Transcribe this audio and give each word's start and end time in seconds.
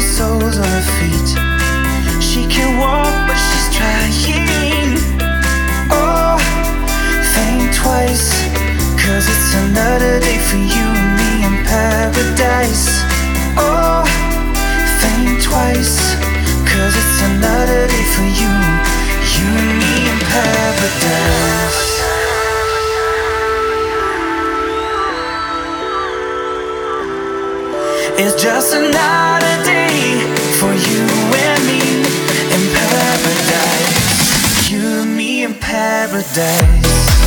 her 0.00 0.06
soles 0.06 0.56
on 0.56 0.64
her 0.64 0.86
feet. 0.96 1.28
She 2.22 2.46
can 2.46 2.78
walk, 2.78 3.12
but 3.28 3.36
she's 3.36 3.68
trying. 3.76 4.96
Oh, 5.92 6.38
think 7.34 7.74
twice, 7.74 8.32
cause 8.96 9.26
it's 9.28 9.54
another 9.54 10.20
day 10.20 10.38
for 10.38 10.56
you 10.56 10.86
and 11.00 11.12
me 11.20 11.30
in 11.48 11.56
paradise. 11.66 12.88
Oh, 13.56 14.04
think 15.00 15.42
twice, 15.42 15.98
cause 16.64 16.94
it's 17.00 17.18
another 17.32 17.86
day 17.88 18.06
for 18.14 18.28
you, 18.40 18.52
you 19.34 19.46
and 19.60 19.72
me 19.80 19.94
in 20.12 20.18
paradise. 20.32 21.89
It's 28.22 28.42
just 28.42 28.74
another 28.74 29.64
day 29.64 30.20
for 30.60 30.74
you 30.74 31.06
and 31.40 31.66
me 31.66 31.80
in 32.54 32.62
paradise. 32.76 34.70
You 34.70 35.06
me 35.06 35.44
in 35.44 35.54
paradise. 35.54 37.19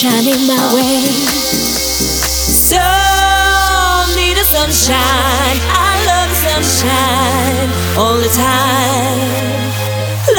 shining 0.00 0.46
my 0.46 0.56
way. 0.72 1.04
so 2.70 2.80
need 4.16 4.34
the 4.34 4.46
sunshine. 4.48 5.58
I 5.76 5.92
love 6.08 6.28
the 6.32 6.40
sunshine 6.48 7.68
all 8.00 8.16
the 8.16 8.32
time. 8.32 9.60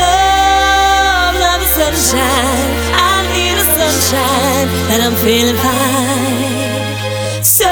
Love, 0.01 1.33
love 1.45 1.61
the 1.61 1.71
sunshine. 1.77 2.69
I 2.97 3.21
need 3.35 3.53
the 3.61 3.67
sunshine, 3.77 4.67
and 4.91 4.99
I'm 5.05 5.15
feeling 5.21 5.59
fine. 5.61 7.43
So 7.45 7.69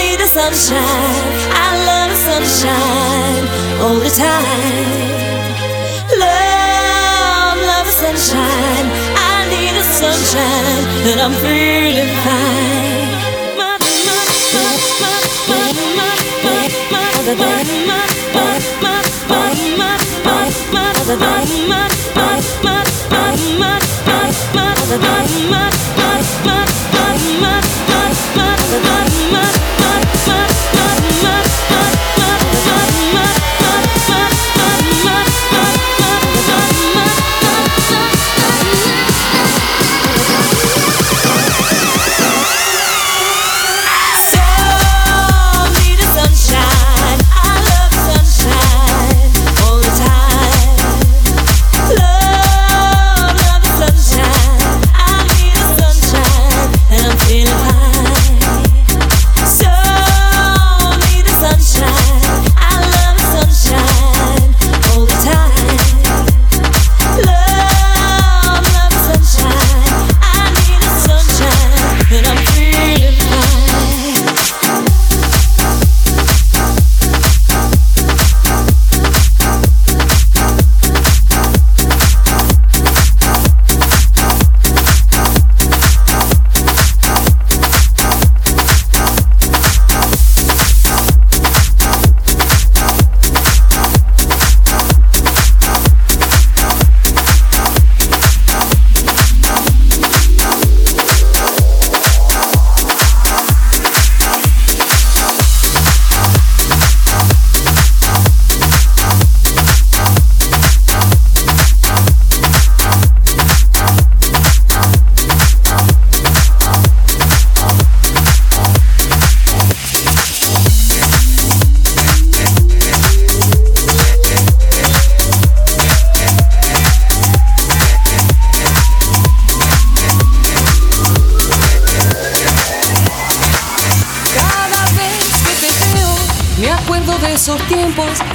need 0.00 0.18
the 0.24 0.30
sunshine. 0.38 1.26
I 1.52 1.68
love 1.90 2.08
the 2.16 2.20
sunshine 2.30 3.44
all 3.84 3.98
the 4.00 4.08
time. 4.08 5.04
Love, 6.16 7.58
love 7.60 7.84
the 7.84 7.96
sunshine 8.04 9.05
sunshine 10.36 11.10
and 11.10 11.20
I'm 11.20 11.32
feeling 11.32 12.14
fine. 12.24 12.76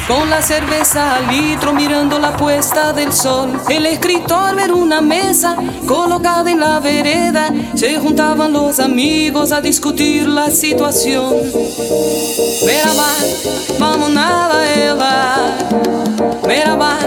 Con 0.08 0.30
la 0.30 0.42
cerveza 0.42 1.16
al 1.16 1.28
litro 1.28 1.74
mirando 1.74 2.20
la 2.20 2.36
puesta 2.36 2.92
del 2.92 3.14
sol. 3.14 3.60
El 3.70 3.86
escritor 3.86 4.56
ver 4.56 4.74
una 4.74 5.00
mesa 5.02 5.56
colocada 5.88 6.50
en 6.52 6.60
la 6.60 6.80
vereda. 6.80 7.54
Se 7.76 7.98
juntaban 7.98 8.52
los 8.52 8.80
amigos 8.80 9.52
a 9.52 9.62
discutir 9.62 10.28
la 10.28 10.50
situación. 10.52 11.36
Merhaba, 12.66 13.08
vamos 13.80 14.10
nada, 14.10 14.74
ela. 14.74 15.58
Merhaba, 16.46 16.98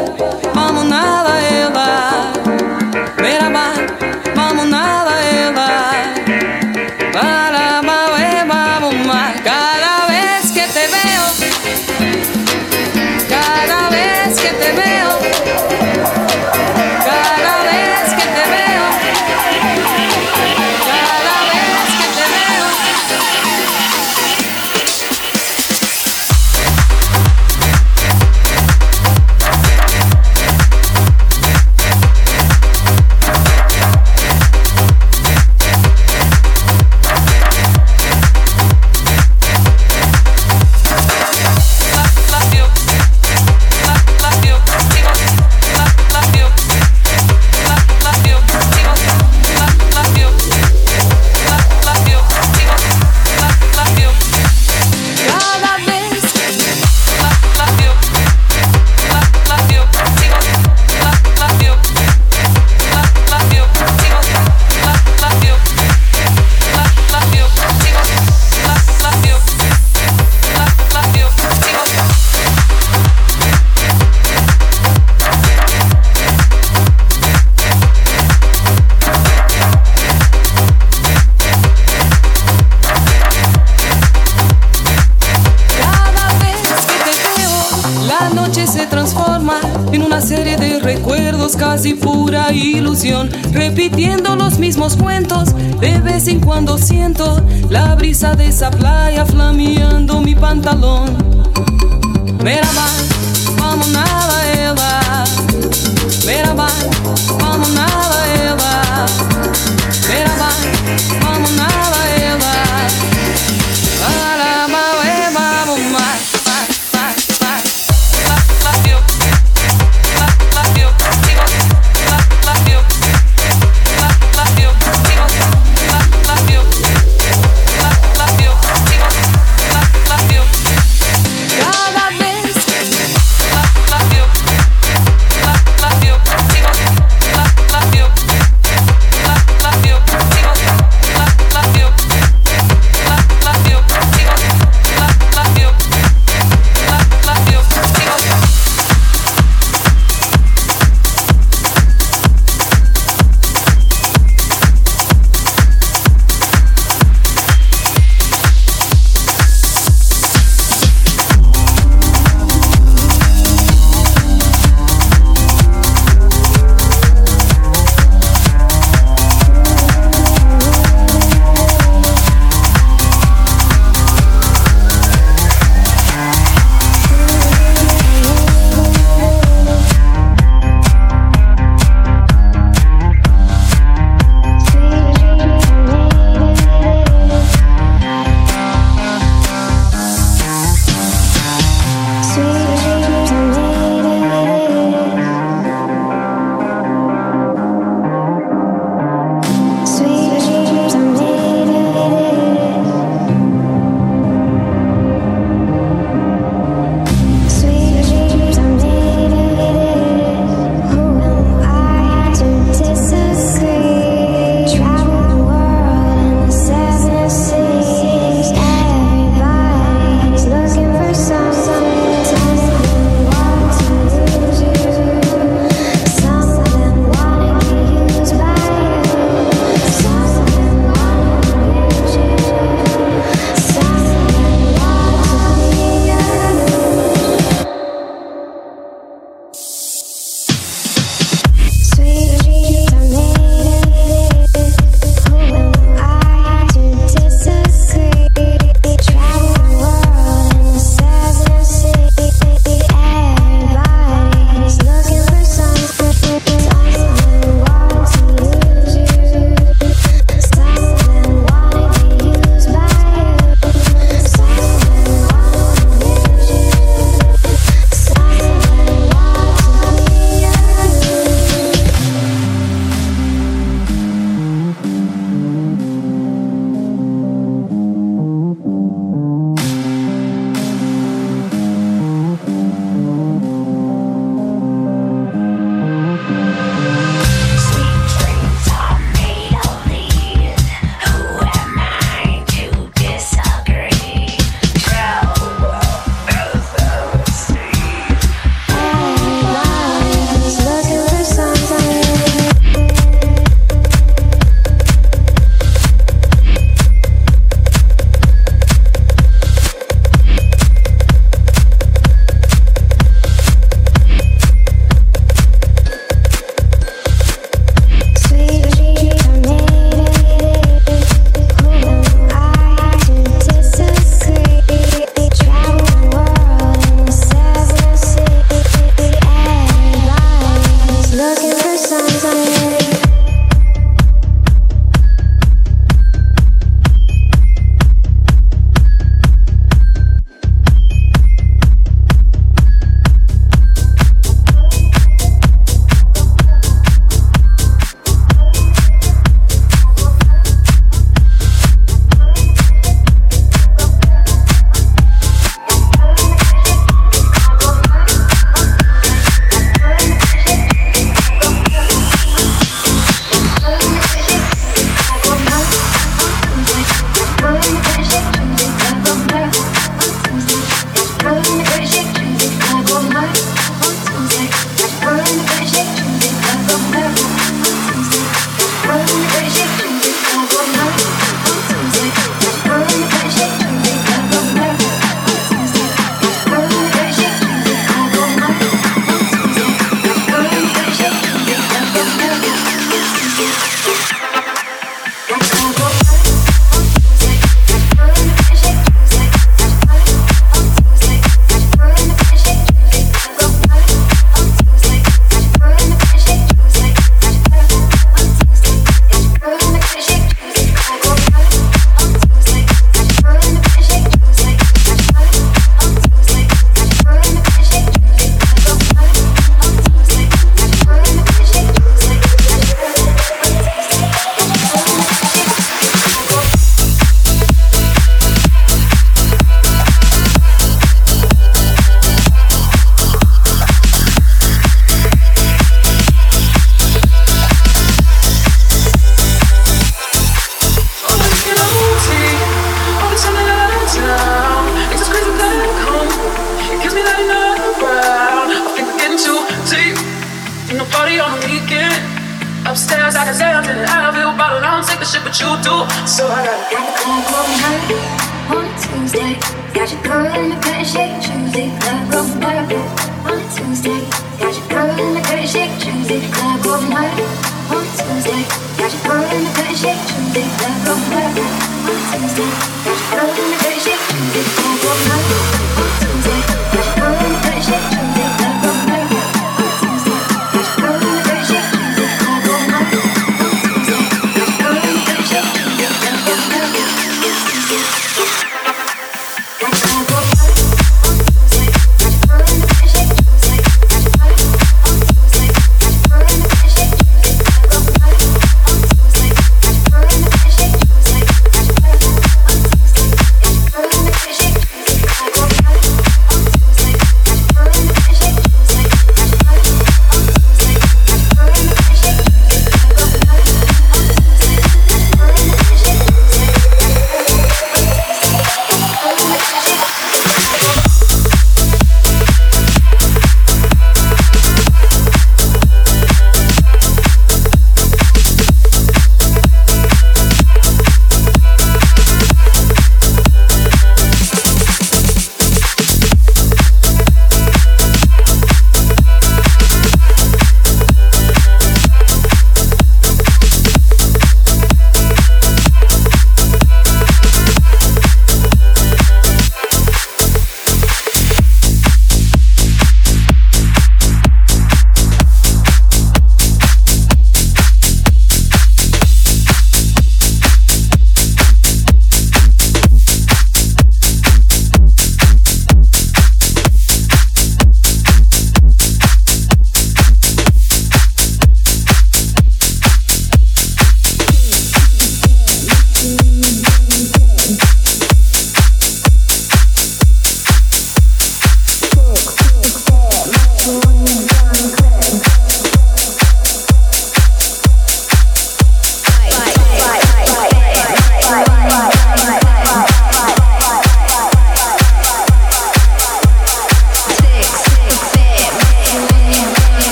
cabeza 98.25 98.37
de 98.37 98.49
esa 98.49 98.70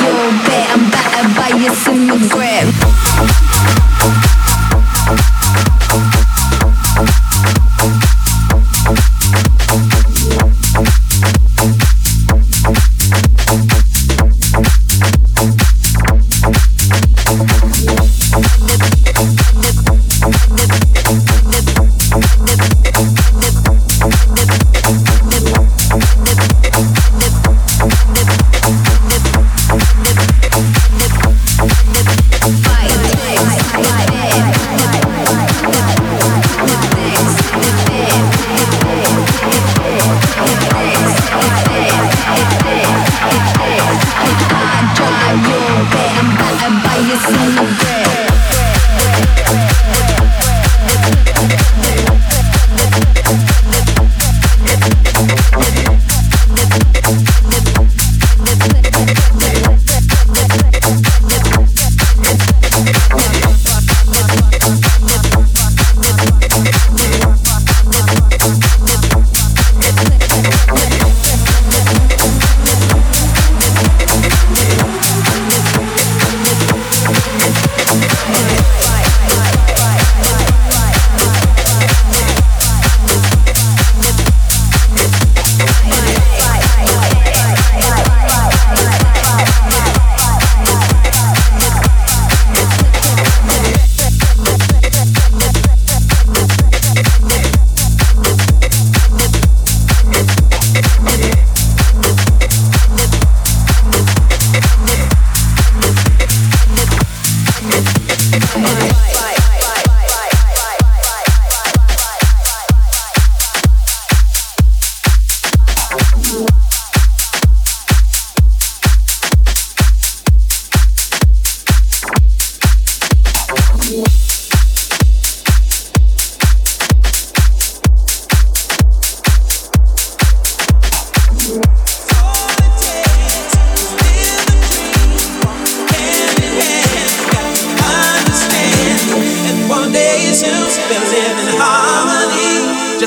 your 0.00 0.30
bit, 0.44 0.66
I'm 0.70 0.84
better 0.90 1.24
by 1.34 1.48
your 1.56 1.74
grip. 2.28 3.31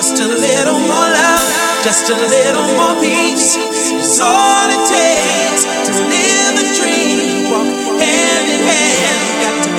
Just 0.06 0.22
a 0.22 0.28
little 0.28 0.78
more 0.86 1.10
love, 1.18 1.50
just 1.82 2.12
a 2.12 2.14
little 2.14 2.70
more 2.78 2.94
peace. 3.02 3.58
It's 3.58 4.22
all 4.22 4.70
it 4.70 4.86
takes 4.86 5.66
to 5.66 5.94
live 5.98 6.54
the 6.62 6.68
dream. 6.78 7.50
Walk 7.50 7.66
hand 7.98 8.46
in 8.46 8.62
hand, 8.70 9.22
got 9.42 9.58
to 9.66 9.72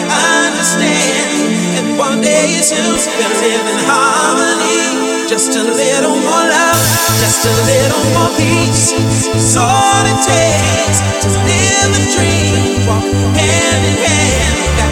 understand. 0.51 1.31
And 1.79 1.97
one 1.97 2.21
day 2.21 2.59
soon 2.59 2.99
we'll 3.07 3.37
live 3.39 3.67
in 3.71 3.79
harmony. 3.87 5.31
Just 5.31 5.55
a 5.55 5.63
little 5.63 6.19
more 6.19 6.47
love, 6.51 6.83
just 7.23 7.47
a 7.47 7.55
little 7.71 8.05
more 8.11 8.35
peace. 8.35 8.99
It's 9.31 9.55
all 9.55 10.03
it 10.11 10.21
takes 10.27 10.99
to 11.23 11.29
live 11.39 11.91
the 11.95 12.03
dream. 12.19 12.83
Walk 12.83 13.07
hand 13.39 13.83
in 13.87 13.97
hand. 14.03 14.86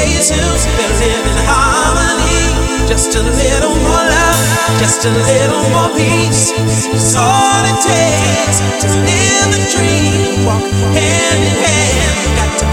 Jesus, 0.00 0.64
better 0.80 0.96
live 0.96 1.26
in 1.28 1.38
harmony. 1.44 2.88
Just 2.88 3.12
a 3.16 3.22
little 3.22 3.76
more 3.84 4.04
love, 4.16 4.40
just 4.80 5.04
a 5.04 5.12
little 5.12 5.64
more 5.76 5.92
peace. 5.92 6.56
It's 6.56 7.12
all 7.12 7.60
it 7.68 7.78
takes 7.84 8.64
to 8.80 8.88
live 8.88 9.48
the 9.52 9.62
dream. 9.68 10.48
Walk 10.48 10.64
hand 10.96 11.40
in 11.44 11.56
hand, 11.60 12.16
got 12.32 12.52
to 12.64 12.66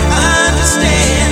understand. 0.47 1.31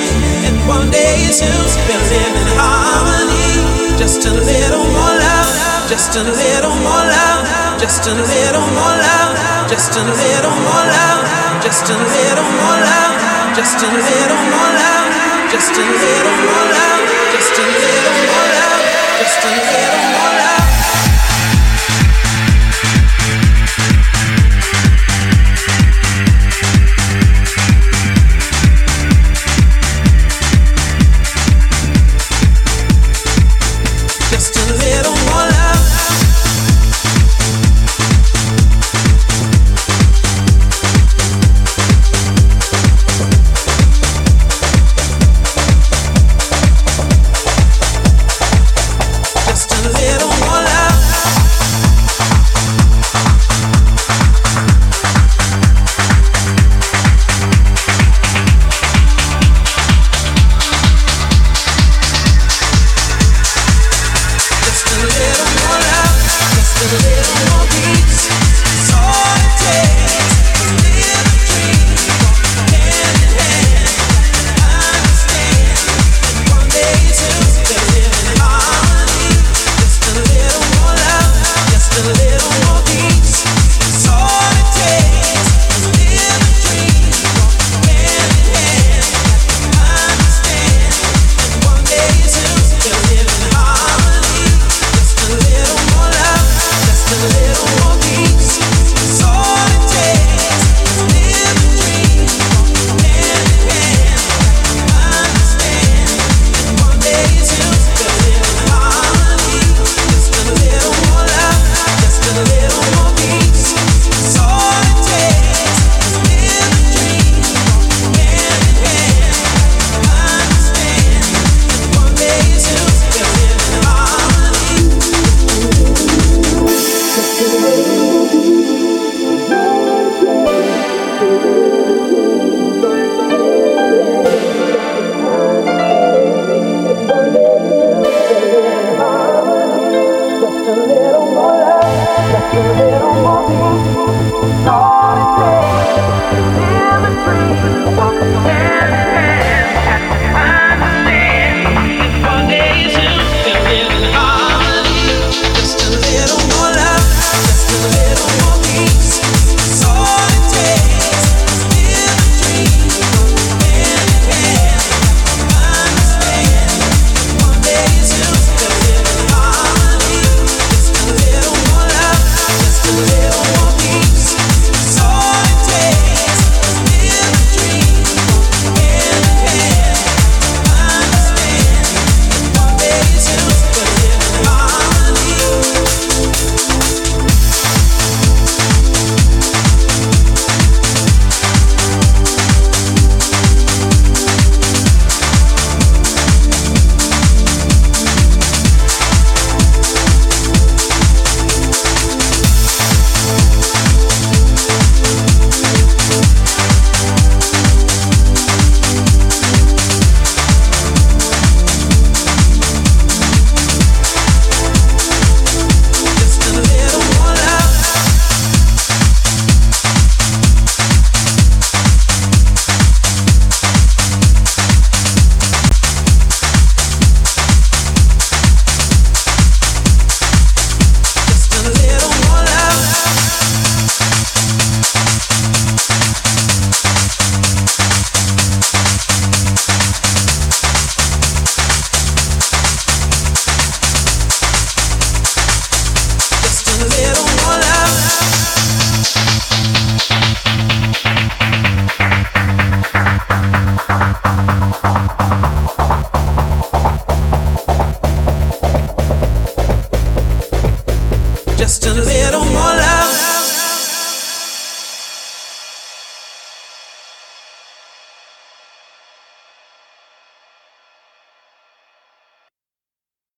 And 0.52 0.56
one 0.68 0.92
day, 0.92 1.32
Jesus, 1.32 1.80
better 1.88 2.08
live 2.12 2.36
in 2.44 2.50
harmony. 2.60 3.96
Just 3.96 4.28
a 4.28 4.34
little 4.36 4.84
more 4.92 5.16
love, 5.16 5.52
just 5.88 6.12
a 6.20 6.24
little 6.28 6.76
more 6.84 7.06
love, 7.08 7.48
just 7.80 8.04
a 8.04 8.14
little 8.14 8.68
more 8.76 8.96
love, 9.00 9.32
just 9.72 9.96
a 9.96 10.04
little 10.04 10.58
more 10.60 10.86
love, 10.92 11.24
just 11.64 11.88
a 11.88 11.96
little 11.96 12.50
more 12.60 12.80
love, 12.84 13.16
just 13.56 13.80
a 13.80 13.88
little 13.88 14.44
more 14.52 14.72
love. 14.76 15.25
Just 15.56 15.72
a 15.72 15.80
little 15.80 16.36
more 16.44 16.68
love, 16.68 17.32
just 17.32 17.58
a 17.58 17.64
little 17.64 18.12
more 18.28 18.48
love, 18.60 19.20
just 19.20 19.40
a 19.40 19.48
little 19.48 19.72
more 19.72 19.90
love. 19.94 20.05